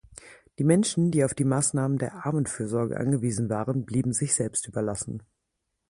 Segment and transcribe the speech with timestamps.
[0.57, 5.21] Die Menschen die auf die Maßnahmen der Armenfürsorge angewiesen waren, blieben sich selbst überlassen.